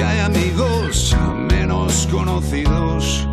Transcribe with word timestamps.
porque 0.00 0.12
hay 0.14 0.20
amigos 0.20 1.16
menos 1.50 2.08
conocidos, 2.10 3.28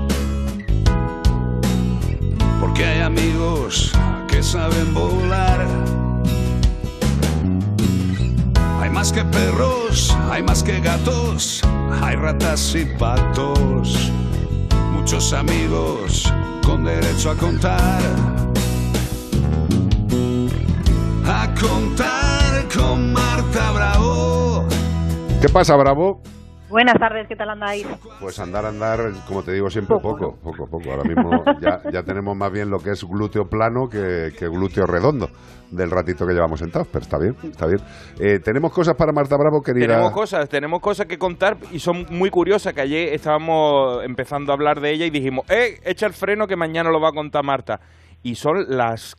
porque 2.60 2.84
hay 2.84 3.02
amigos 3.04 3.94
que 4.28 4.44
saben 4.44 4.94
volar. 4.94 5.66
Hay 8.82 8.90
más 8.90 9.14
que 9.14 9.24
perros, 9.24 10.14
hay 10.30 10.44
más 10.44 10.62
que 10.62 10.82
gatos, 10.82 11.62
hay 12.02 12.18
ratas 12.18 12.76
y 12.76 12.84
patos, 12.98 14.12
muchos 14.92 15.32
amigos 15.32 16.34
con 16.66 16.84
derecho 16.84 17.32
a 17.32 17.36
contar. 17.36 18.02
A 21.26 21.48
contar 21.54 22.68
con 22.76 23.14
Marta 23.14 23.72
Bravo. 23.72 24.66
¿Qué 25.42 25.48
pasa, 25.48 25.78
Bravo? 25.78 26.22
Buenas 26.70 26.96
tardes, 27.00 27.28
¿qué 27.30 27.36
tal 27.36 27.50
andáis? 27.50 27.88
Pues 28.20 28.40
andar, 28.40 28.66
andar, 28.66 29.00
como 29.26 29.42
te 29.42 29.54
digo 29.54 29.70
siempre, 29.70 29.96
poco, 30.02 30.36
poco, 30.44 30.68
poco. 30.70 30.92
Ahora 30.92 31.04
mismo 31.04 31.32
ya, 31.62 31.82
ya 31.92 32.04
tenemos 32.04 32.36
más 32.36 32.52
bien 32.52 32.70
lo 32.70 32.80
que 32.80 32.92
es 32.92 33.04
glúteo 33.06 33.46
plano 33.46 33.88
que, 33.90 34.32
que 34.38 34.48
glúteo 34.50 34.86
redondo 34.86 35.30
del 35.72 35.90
ratito 35.92 36.26
que 36.26 36.34
llevamos 36.34 36.60
sentados, 36.60 36.88
pero 36.92 37.04
está 37.04 37.18
bien, 37.18 37.36
está 37.44 37.68
bien. 37.68 37.80
Eh, 38.20 38.40
tenemos 38.40 38.74
cosas 38.74 38.96
para 38.96 39.14
Marta 39.14 39.38
Bravo, 39.38 39.62
querida. 39.62 39.88
Tenemos 39.88 40.12
cosas, 40.12 40.50
tenemos 40.50 40.82
cosas 40.82 41.06
que 41.06 41.18
contar 41.18 41.58
y 41.72 41.80
son 41.80 42.06
muy 42.10 42.30
curiosas, 42.30 42.74
que 42.74 42.82
ayer 42.82 43.14
estábamos 43.14 44.04
empezando 44.04 44.52
a 44.52 44.56
hablar 44.56 44.82
de 44.82 44.92
ella 44.92 45.06
y 45.06 45.10
dijimos, 45.10 45.50
eh, 45.50 45.80
echa 45.86 46.06
el 46.06 46.14
freno 46.14 46.48
que 46.48 46.58
mañana 46.58 46.90
lo 46.90 47.00
va 47.00 47.10
a 47.10 47.14
contar 47.14 47.44
Marta. 47.44 47.80
Y 48.24 48.36
son 48.36 48.66
las 48.68 49.16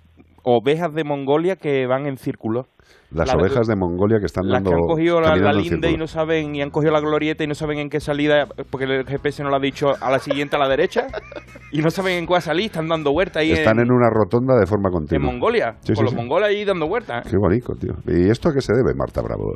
ovejas 0.56 0.92
de 0.94 1.04
Mongolia 1.04 1.56
que 1.56 1.86
van 1.86 2.06
en 2.06 2.16
círculo. 2.16 2.66
Las 3.10 3.28
La- 3.28 3.40
ovejas 3.40 3.66
de 3.66 3.74
Mongolia 3.76 4.18
que 4.18 4.26
están 4.26 4.46
Las 4.46 4.62
dando. 4.62 4.70
que 4.70 4.76
han 4.76 4.86
cogido 4.86 5.20
la, 5.20 5.34
en 5.34 5.42
linde 5.56 5.60
y 5.60 5.68
círculo. 5.68 5.96
no 5.98 6.06
saben, 6.06 6.54
y 6.54 6.62
han 6.62 6.70
cogido 6.70 6.92
la 6.92 7.00
glorieta 7.00 7.42
y 7.44 7.46
no 7.46 7.54
saben 7.54 7.78
en 7.78 7.88
qué 7.88 8.00
salida, 8.00 8.46
porque 8.70 8.84
el 8.84 9.04
GPS 9.06 9.42
no 9.42 9.48
lo 9.50 9.56
ha 9.56 9.60
dicho 9.60 9.88
a 10.00 10.10
la 10.10 10.18
siguiente 10.18 10.56
a 10.56 10.58
la 10.58 10.68
derecha, 10.68 11.06
y 11.72 11.80
no 11.80 11.90
saben 11.90 12.18
en 12.18 12.26
cuál 12.26 12.42
salir, 12.42 12.66
están 12.66 12.88
dando 12.88 13.12
vueltas 13.12 13.38
ahí 13.42 13.52
Están 13.52 13.78
en, 13.78 13.86
en 13.86 13.92
una 13.92 14.08
rotonda 14.10 14.58
de 14.58 14.66
forma 14.66 14.88
en 14.88 14.92
continua. 14.92 15.30
Mongolia, 15.32 15.72
Sí, 15.80 15.88
con 15.94 15.96
sí, 15.96 16.02
los 16.02 16.10
sí. 16.12 16.16
mongoles 16.16 16.48
ahí 16.48 16.64
dando 16.64 16.86
vueltas. 16.86 17.26
¿eh? 17.26 17.30
Qué 17.30 17.36
bonito, 17.38 17.72
tío. 17.74 17.92
¿Y 18.06 18.30
esto 18.30 18.50
a 18.50 18.52
qué 18.54 18.60
se 18.60 18.74
debe, 18.74 18.94
Marta 18.94 19.22
Bravo? 19.22 19.52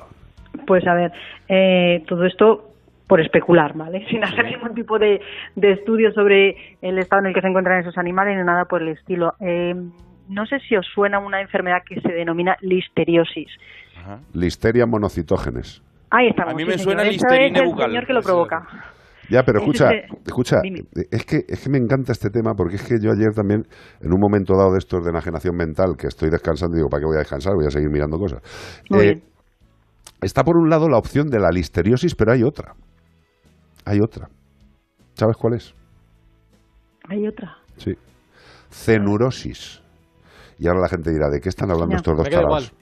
Pues 0.67 0.87
a 0.87 0.95
ver, 0.95 1.13
eh, 1.49 2.05
todo 2.09 2.25
esto 2.27 2.69
por 3.07 3.21
especular, 3.21 3.77
¿vale? 3.77 4.07
Sin 4.11 4.25
hacer 4.25 4.47
ningún 4.47 4.75
tipo 4.75 4.99
de, 4.99 5.21
de 5.57 5.73
estudio 5.73 6.11
sobre 6.13 6.57
el 6.81 6.99
estado 6.99 7.21
en 7.21 7.29
el 7.29 7.35
que 7.35 7.41
se 7.43 7.49
encuentran 7.49 7.81
esos 7.81 7.99
animales 7.99 8.37
ni 8.39 8.45
nada 8.45 8.65
por 8.65 8.81
el 8.83 8.89
estilo. 8.89 9.33
Eh, 9.41 9.75
no 10.33 10.47
sé 10.47 10.59
si 10.69 10.77
os 10.77 10.87
suena 10.95 11.19
una 11.19 11.41
enfermedad 11.41 11.79
que 11.87 12.01
se 12.01 12.13
denomina 12.13 12.57
listeriosis. 12.61 13.49
Listeria 14.33 14.87
monocitógenes. 14.87 15.83
Ahí 16.11 16.29
estamos. 16.29 16.53
A 16.55 16.57
mí 16.57 16.63
sí, 16.65 16.69
me 16.69 16.73
señor. 16.79 16.85
suena 16.85 17.03
Eso 17.03 17.11
Listerine 17.13 17.59
es 17.59 17.71
el 17.71 17.77
señor 17.77 18.07
que 18.07 18.13
lo 18.13 18.21
provoca. 18.23 18.67
Ya, 19.31 19.45
pero 19.45 19.61
Es 19.61 19.63
escucha, 19.63 19.91
escucha, 20.27 20.57
es 21.11 21.25
que, 21.25 21.45
es 21.49 21.63
que 21.65 21.71
me 21.71 21.79
encanta 21.79 22.13
este 22.13 22.29
tema 22.29 22.53
porque 22.55 22.75
es 22.75 22.83
que 22.83 22.97
yo 23.01 23.11
ayer 23.13 23.33
también, 23.35 23.63
en 24.01 24.13
un 24.13 24.19
momento 24.21 24.55
dado 24.55 24.73
de 24.73 24.79
estos 24.79 25.03
de 25.05 25.11
enajenación 25.11 25.57
mental, 25.57 25.95
que 25.97 26.09
estoy 26.09 26.29
descansando, 26.29 26.77
digo, 26.77 26.89
¿para 26.91 27.01
qué 27.01 27.07
voy 27.07 27.17
a 27.17 27.21
descansar? 27.21 27.55
Voy 27.55 27.65
a 27.67 27.71
seguir 27.71 27.89
mirando 27.89 28.19
cosas. 28.19 28.43
Muy 28.91 29.01
Eh, 29.01 29.03
bien. 29.05 29.23
está 30.21 30.43
por 30.43 30.57
un 30.59 30.69
lado 30.69 30.89
la 30.89 30.99
opción 30.99 31.29
de 31.29 31.39
la 31.39 31.51
listeriosis, 31.51 32.15
pero 32.15 32.33
hay 32.33 32.43
otra. 32.43 32.75
Hay 33.87 34.01
otra. 34.01 34.29
¿Sabes 35.15 35.37
cuál 35.37 35.55
es? 35.55 35.73
Hay 37.09 37.27
otra. 37.27 37.57
Sí. 37.77 37.95
Cenurosis. 38.71 39.83
Y 40.63 40.69
ahora 40.69 40.83
la 40.83 40.89
gente 40.89 41.11
dirá, 41.11 41.29
¿de 41.29 41.41
qué 41.41 41.49
están 41.49 41.71
hablando 41.73 41.97
estos 41.97 42.17
dos 42.17 42.29
tarados? 42.31 42.73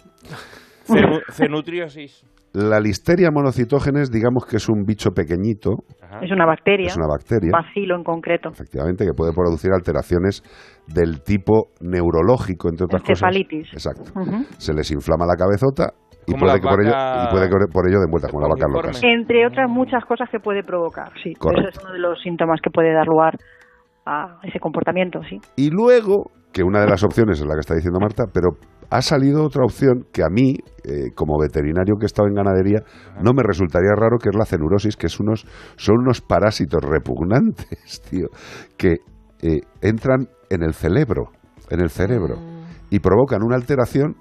Cenu- 0.86 1.22
Cenutriosis. 1.30 2.26
La 2.52 2.78
listeria 2.80 3.30
monocitógenes, 3.30 4.10
digamos 4.10 4.44
que 4.44 4.56
es 4.56 4.68
un 4.68 4.82
bicho 4.84 5.10
pequeñito, 5.12 5.76
Ajá. 6.02 6.18
Es 6.20 6.30
una 6.32 6.44
bacteria. 6.44 6.88
es 6.88 6.96
una 6.96 7.06
bacteria, 7.06 7.50
Bacilo 7.52 7.94
en 7.96 8.02
concreto. 8.04 8.50
efectivamente, 8.50 9.06
que 9.06 9.12
puede 9.16 9.32
producir 9.32 9.70
alteraciones 9.72 10.42
del 10.88 11.22
tipo 11.22 11.68
neurológico, 11.80 12.68
entre 12.68 12.84
otras 12.86 13.02
Encefalitis. 13.08 13.70
cosas. 13.70 13.96
Exacto. 13.96 14.50
Se 14.58 14.74
les 14.74 14.90
inflama 14.90 15.24
la 15.26 15.36
cabezota 15.36 15.94
y 16.26 16.34
puede, 16.34 16.60
que 16.60 16.66
por 16.68 16.82
ello, 16.82 16.90
y 16.92 17.30
puede 17.32 17.48
que 17.48 17.54
por 17.72 17.88
ello 17.88 18.00
den 18.00 18.10
vueltas 18.10 18.30
como 18.32 18.42
vacas 18.48 18.64
uniformes. 18.66 18.96
locas. 18.96 19.04
Entre 19.04 19.46
otras 19.46 19.70
muchas 19.70 20.04
cosas 20.04 20.28
que 20.30 20.40
puede 20.40 20.64
provocar, 20.64 21.12
sí. 21.22 21.32
Correcto. 21.34 21.68
Ese 21.70 21.78
es 21.78 21.84
uno 21.84 21.92
de 21.94 21.98
los 22.00 22.20
síntomas 22.20 22.60
que 22.60 22.70
puede 22.70 22.92
dar 22.92 23.06
lugar 23.06 23.38
a 24.06 24.40
ese 24.42 24.58
comportamiento, 24.58 25.20
sí. 25.30 25.38
Y 25.56 25.70
luego, 25.70 26.32
que 26.52 26.62
una 26.62 26.80
de 26.80 26.88
las 26.88 27.02
opciones 27.04 27.40
es 27.40 27.46
la 27.46 27.54
que 27.54 27.60
está 27.60 27.74
diciendo 27.74 28.00
Marta, 28.00 28.24
pero 28.32 28.50
ha 28.90 29.02
salido 29.02 29.44
otra 29.44 29.62
opción 29.64 30.06
que 30.12 30.22
a 30.24 30.28
mí, 30.28 30.56
eh, 30.84 31.12
como 31.14 31.38
veterinario 31.38 31.94
que 31.96 32.04
he 32.04 32.06
estado 32.06 32.26
en 32.28 32.34
ganadería, 32.34 32.82
no 33.22 33.32
me 33.32 33.42
resultaría 33.44 33.92
raro, 33.96 34.18
que 34.18 34.30
es 34.30 34.36
la 34.36 34.44
cenurosis, 34.44 34.96
que 34.96 35.06
es 35.06 35.20
unos, 35.20 35.46
son 35.76 35.98
unos 36.00 36.20
parásitos 36.20 36.82
repugnantes, 36.82 38.02
tío, 38.10 38.26
que 38.76 38.96
eh, 39.42 39.60
entran 39.80 40.28
en 40.50 40.62
el 40.64 40.74
cerebro, 40.74 41.30
en 41.70 41.80
el 41.80 41.90
cerebro, 41.90 42.34
y 42.90 42.98
provocan 42.98 43.42
una 43.44 43.54
alteración 43.56 44.16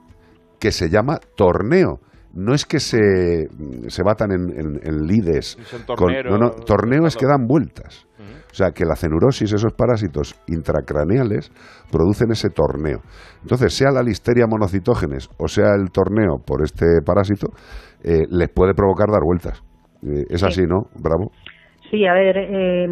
que 0.60 0.72
se 0.72 0.90
llama 0.90 1.18
torneo. 1.36 2.00
No 2.32 2.54
es 2.54 2.66
que 2.68 2.80
se, 2.80 3.48
se 3.88 4.04
batan 4.04 4.32
en, 4.32 4.50
en- 4.52 4.80
en 4.84 5.08
lides. 5.08 5.58
Son 5.64 5.82
con- 5.82 5.96
torneros, 5.98 6.32
no, 6.32 6.38
no, 6.38 6.52
torneo 6.52 7.08
es 7.08 7.16
que 7.18 7.26
dan 7.26 7.48
vueltas. 7.48 8.06
O 8.52 8.54
sea, 8.54 8.72
que 8.72 8.84
la 8.84 8.96
cenurosis, 8.96 9.54
esos 9.54 9.74
parásitos 9.74 10.36
intracraneales, 10.48 11.52
producen 11.92 12.32
ese 12.32 12.50
torneo. 12.50 13.00
Entonces, 13.42 13.74
sea 13.74 13.92
la 13.92 14.02
listeria 14.02 14.46
monocitógenes 14.48 15.30
o 15.38 15.48
sea 15.48 15.76
el 15.76 15.92
torneo 15.92 16.38
por 16.46 16.64
este 16.64 16.86
parásito, 17.06 17.50
eh, 18.04 18.26
les 18.30 18.50
puede 18.50 18.74
provocar 18.74 19.08
dar 19.12 19.22
vueltas. 19.24 19.62
Eh, 20.04 20.24
es 20.30 20.40
Sí. 20.42 20.46
así, 20.48 20.62
¿no? 20.64 20.84
Bravo. 21.00 21.32
Sí, 21.92 22.06
a 22.06 22.14
ver, 22.14 22.38
eh, 22.38 22.88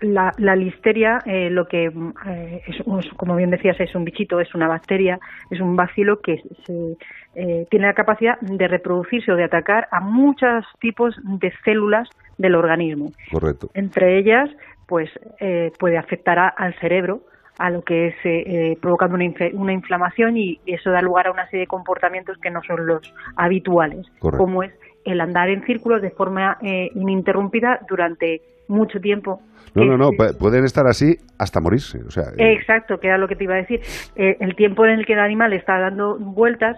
la, 0.00 0.34
la 0.38 0.56
listeria, 0.56 1.22
eh, 1.26 1.50
lo 1.50 1.66
que, 1.66 1.86
eh, 1.86 2.62
es, 2.66 2.76
como 3.16 3.36
bien 3.36 3.50
decías, 3.50 3.78
es 3.80 3.94
un 3.94 4.04
bichito, 4.04 4.40
es 4.40 4.54
una 4.54 4.68
bacteria, 4.68 5.18
es 5.50 5.60
un 5.60 5.76
bacilo 5.76 6.20
que 6.20 6.36
se, 6.66 6.96
eh, 7.34 7.66
tiene 7.70 7.86
la 7.86 7.94
capacidad 7.94 8.38
de 8.40 8.68
reproducirse 8.68 9.32
o 9.32 9.36
de 9.36 9.44
atacar 9.44 9.88
a 9.90 10.00
muchos 10.00 10.64
tipos 10.80 11.14
de 11.22 11.52
células 11.64 12.08
del 12.38 12.54
organismo. 12.54 13.12
Correcto. 13.32 13.70
Entre 13.74 14.18
ellas, 14.18 14.50
pues 14.86 15.08
eh, 15.40 15.72
puede 15.78 15.96
afectar 15.98 16.38
a- 16.38 16.48
al 16.48 16.74
cerebro, 16.80 17.22
a 17.56 17.70
lo 17.70 17.82
que 17.82 18.08
es 18.08 18.14
eh, 18.24 18.42
eh, 18.72 18.78
provocando 18.82 19.14
una, 19.14 19.24
infe- 19.24 19.52
una 19.54 19.72
inflamación 19.72 20.36
y 20.36 20.58
eso 20.66 20.90
da 20.90 21.00
lugar 21.00 21.28
a 21.28 21.30
una 21.30 21.44
serie 21.46 21.60
de 21.60 21.66
comportamientos 21.68 22.36
que 22.38 22.50
no 22.50 22.60
son 22.66 22.84
los 22.86 23.00
habituales, 23.36 24.06
Correcto. 24.18 24.44
como 24.44 24.62
es 24.64 24.72
el 25.04 25.20
andar 25.20 25.48
en 25.48 25.62
círculos 25.64 26.02
de 26.02 26.10
forma 26.10 26.56
eh, 26.62 26.88
ininterrumpida 26.94 27.80
durante 27.88 28.40
mucho 28.68 28.98
tiempo. 29.00 29.40
No, 29.74 29.84
no, 29.84 29.96
no, 29.96 30.10
pu- 30.10 30.38
pueden 30.38 30.64
estar 30.64 30.86
así 30.86 31.16
hasta 31.38 31.60
morirse. 31.60 31.98
O 32.06 32.10
sea, 32.10 32.24
eh, 32.38 32.52
Exacto, 32.52 32.98
que 32.98 33.08
era 33.08 33.18
lo 33.18 33.26
que 33.28 33.34
te 33.36 33.44
iba 33.44 33.54
a 33.54 33.58
decir. 33.58 33.80
Eh, 34.16 34.36
el 34.40 34.54
tiempo 34.54 34.84
en 34.86 34.92
el 35.00 35.06
que 35.06 35.14
el 35.14 35.18
animal 35.20 35.52
está 35.52 35.78
dando 35.80 36.16
vueltas 36.18 36.76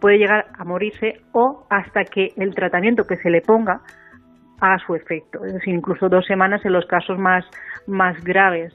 puede 0.00 0.18
llegar 0.18 0.46
a 0.58 0.64
morirse 0.64 1.20
o 1.32 1.64
hasta 1.70 2.02
que 2.04 2.28
el 2.36 2.54
tratamiento 2.54 3.04
que 3.04 3.16
se 3.16 3.30
le 3.30 3.40
ponga 3.40 3.80
haga 4.60 4.78
su 4.86 4.94
efecto. 4.94 5.44
Es 5.44 5.54
decir, 5.54 5.74
incluso 5.74 6.08
dos 6.08 6.26
semanas 6.26 6.60
en 6.64 6.72
los 6.72 6.84
casos 6.86 7.18
más, 7.18 7.44
más 7.86 8.22
graves. 8.24 8.74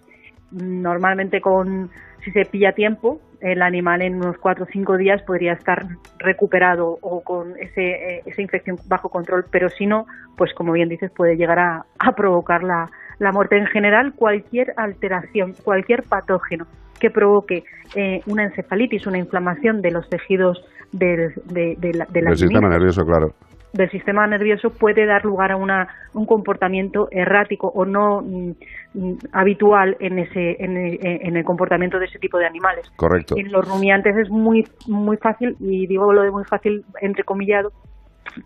Normalmente 0.51 1.41
con 1.41 1.89
si 2.27 2.33
se 2.33 2.49
pilla 2.49 2.73
tiempo, 2.73 3.19
el 3.39 3.61
animal 3.61 4.01
en 4.01 4.15
unos 4.15 4.37
cuatro 4.37 4.65
o 4.65 4.67
cinco 4.71 4.97
días 4.97 5.21
podría 5.23 5.53
estar 5.53 5.79
recuperado 6.19 6.97
o 7.01 7.21
con 7.23 7.57
ese, 7.57 7.81
eh, 7.81 8.21
esa 8.25 8.41
infección 8.41 8.75
bajo 8.89 9.07
control, 9.09 9.45
pero 9.49 9.69
si 9.69 9.85
no, 9.85 10.05
pues 10.35 10.53
como 10.53 10.73
bien 10.73 10.89
dices, 10.89 11.09
puede 11.15 11.37
llegar 11.37 11.57
a, 11.59 11.85
a 11.99 12.11
provocar 12.11 12.63
la, 12.63 12.87
la 13.19 13.31
muerte. 13.31 13.57
En 13.57 13.67
general, 13.67 14.13
cualquier 14.13 14.73
alteración, 14.75 15.53
cualquier 15.63 16.03
patógeno 16.03 16.65
que 16.99 17.09
provoque 17.11 17.63
eh, 17.95 18.19
una 18.27 18.43
encefalitis, 18.43 19.07
una 19.07 19.19
inflamación 19.19 19.81
de 19.81 19.91
los 19.91 20.09
tejidos 20.09 20.59
del, 20.91 21.31
de, 21.45 21.75
de 21.77 21.93
la, 21.93 22.05
de 22.11 22.21
la 22.21 22.31
el 22.31 22.35
sistema 22.35 22.67
mimitis, 22.67 22.77
nervioso, 22.77 23.03
claro. 23.05 23.27
Del 23.73 23.89
sistema 23.91 24.25
nervioso 24.27 24.69
puede 24.71 25.05
dar 25.05 25.23
lugar 25.25 25.51
a 25.51 25.57
una, 25.57 25.87
un 26.13 26.25
comportamiento 26.25 27.07
errático 27.11 27.67
o 27.67 27.85
no 27.85 28.21
mm, 28.21 28.51
mm, 28.93 29.17
habitual 29.33 29.97
en, 29.99 30.19
ese, 30.19 30.55
en, 30.63 30.77
el- 30.77 30.97
en 31.01 31.37
el 31.37 31.43
comportamiento 31.43 31.99
de 31.99 32.05
ese 32.05 32.19
tipo 32.19 32.37
de 32.37 32.45
animales. 32.45 32.89
Correcto. 32.95 33.35
En 33.37 33.51
los 33.51 33.67
rumiantes 33.67 34.15
es 34.17 34.29
muy, 34.29 34.63
muy 34.87 35.17
fácil, 35.17 35.55
y 35.59 35.85
digo 35.87 36.11
lo 36.13 36.23
de 36.23 36.31
muy 36.31 36.45
fácil 36.45 36.83
entrecomillado, 37.01 37.71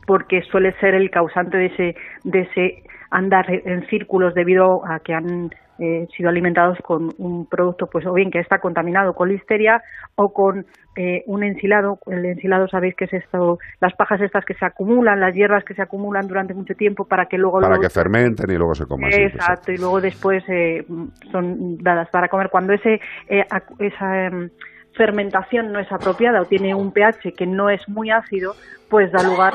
porque 0.07 0.41
suele 0.43 0.73
ser 0.79 0.95
el 0.95 1.09
causante 1.09 1.57
de 1.57 1.65
ese, 1.67 1.95
de 2.23 2.39
ese 2.41 2.83
andar 3.09 3.45
en 3.49 3.85
círculos 3.87 4.33
debido 4.33 4.85
a 4.85 4.99
que 4.99 5.13
han 5.13 5.49
eh, 5.81 6.07
sido 6.15 6.29
alimentados 6.29 6.77
con 6.83 7.09
un 7.17 7.47
producto, 7.47 7.87
pues 7.91 8.05
o 8.05 8.13
bien 8.13 8.29
que 8.31 8.39
está 8.39 8.59
contaminado 8.59 9.13
con 9.13 9.29
listeria 9.29 9.81
o 10.15 10.31
con 10.31 10.65
eh, 10.95 11.23
un 11.25 11.43
ensilado. 11.43 11.97
El 12.05 12.25
ensilado 12.25 12.67
sabéis 12.67 12.95
que 12.95 13.05
es 13.05 13.13
esto, 13.13 13.57
las 13.79 13.93
pajas 13.95 14.21
estas 14.21 14.45
que 14.45 14.53
se 14.53 14.65
acumulan, 14.65 15.19
las 15.19 15.33
hierbas 15.33 15.63
que 15.65 15.73
se 15.73 15.81
acumulan 15.81 16.27
durante 16.27 16.53
mucho 16.53 16.75
tiempo 16.75 17.05
para 17.05 17.25
que 17.25 17.37
luego 17.37 17.59
Para 17.59 17.69
luego- 17.69 17.81
que 17.83 17.89
fermenten 17.89 18.49
y 18.51 18.57
luego 18.57 18.75
se 18.75 18.85
coman. 18.85 19.11
sí, 19.11 19.21
Exacto, 19.23 19.71
y 19.71 19.77
luego 19.77 19.99
después 19.99 20.43
eh, 20.47 20.83
son 21.31 21.77
dadas 21.79 22.09
para 22.09 22.27
comer. 22.27 22.49
Cuando 22.51 22.73
ese 22.73 22.99
eh, 23.27 23.43
esa 23.79 24.25
em, 24.27 24.49
fermentación 24.95 25.71
no 25.71 25.79
es 25.79 25.91
apropiada 25.91 26.41
o 26.41 26.45
tiene 26.45 26.75
un 26.75 26.91
pH 26.91 27.33
que 27.35 27.45
no 27.47 27.69
es 27.69 27.81
muy 27.89 28.11
ácido, 28.11 28.53
pues 28.89 29.11
da 29.11 29.23
lugar 29.23 29.53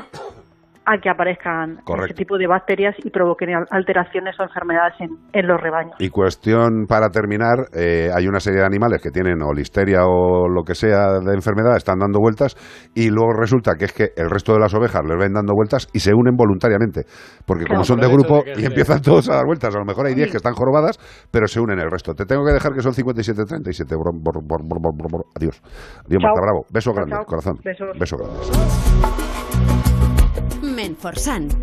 a 0.86 0.98
que 0.98 1.10
aparezcan 1.10 1.76
Correcto. 1.84 2.06
ese 2.06 2.14
tipo 2.14 2.38
de 2.38 2.46
bacterias 2.46 2.94
y 3.04 3.10
provoquen 3.10 3.54
al- 3.54 3.66
alteraciones 3.70 4.38
o 4.38 4.44
enfermedades 4.44 4.94
en, 5.00 5.08
en 5.32 5.46
los 5.46 5.60
rebaños. 5.60 5.94
Y 5.98 6.08
cuestión 6.10 6.86
para 6.88 7.08
terminar, 7.08 7.66
eh, 7.74 8.08
hay 8.14 8.26
una 8.28 8.38
serie 8.40 8.60
de 8.60 8.66
animales 8.66 9.02
que 9.02 9.10
tienen 9.10 9.42
o 9.42 9.52
listeria 9.52 10.00
o 10.06 10.48
lo 10.48 10.62
que 10.62 10.74
sea 10.74 11.18
de 11.20 11.34
enfermedad, 11.34 11.76
están 11.76 11.98
dando 11.98 12.20
vueltas 12.20 12.56
y 12.94 13.10
luego 13.10 13.32
resulta 13.32 13.74
que 13.78 13.86
es 13.86 13.92
que 13.92 14.08
el 14.16 14.30
resto 14.30 14.52
de 14.54 14.60
las 14.60 14.72
ovejas 14.74 15.02
les 15.04 15.18
ven 15.18 15.32
dando 15.32 15.52
vueltas 15.54 15.88
y 15.92 15.98
se 15.98 16.12
unen 16.14 16.36
voluntariamente, 16.36 17.02
porque 17.44 17.64
como 17.64 17.82
Claro, 17.82 17.84
son 17.84 17.98
por 17.98 18.06
de 18.06 18.12
grupo 18.12 18.42
de 18.44 18.62
y 18.62 18.64
empiezan 18.64 19.02
todos 19.02 19.28
a 19.28 19.34
dar 19.36 19.44
vueltas, 19.44 19.74
a 19.74 19.78
lo 19.78 19.84
mejor 19.84 20.06
hay 20.06 20.14
10 20.14 20.26
Sí. 20.28 20.30
que 20.32 20.36
están 20.38 20.54
jorobadas, 20.54 20.98
pero 21.30 21.46
se 21.46 21.60
unen 21.60 21.78
el 21.80 21.90
resto. 21.90 22.14
Te 22.14 22.24
tengo 22.24 22.44
que 22.46 22.52
dejar 22.52 22.72
que 22.72 22.80
son 22.80 22.92
57-37. 22.92 23.96
Bor- 23.96 24.12
bor- 24.14 24.42
bor- 24.46 24.62
bor- 24.62 24.80
bor- 24.80 24.94
bor- 24.96 25.10
bor- 25.10 25.24
Adiós. 25.34 25.60
Adiós, 26.06 26.22
Chao. 26.22 26.30
Marta 26.32 26.40
Bravo. 26.42 26.64
Beso 26.72 26.90
Chao, 26.90 26.94
grande, 26.94 27.16
chao. 27.16 27.24
corazón. 27.24 27.56
Besos. 27.64 27.98
Beso 27.98 28.16
grande. 28.16 29.55
Menforsan, 30.96 31.52